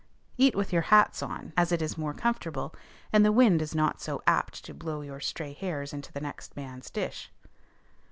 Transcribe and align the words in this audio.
Eat 0.35 0.55
with 0.55 0.73
your 0.73 0.81
hats 0.89 1.21
on, 1.21 1.53
as 1.55 1.71
it 1.71 1.79
is 1.79 1.95
more 1.95 2.15
comfortable, 2.15 2.73
and 3.13 3.23
the 3.23 3.31
wind 3.31 3.61
is 3.61 3.75
not 3.75 4.01
so 4.01 4.19
apt 4.25 4.65
to 4.65 4.73
blow 4.73 5.01
your 5.01 5.19
stray 5.19 5.53
hairs 5.53 5.93
into 5.93 6.11
the 6.11 6.19
next 6.21 6.55
man's 6.55 6.89
dish. 6.89 7.31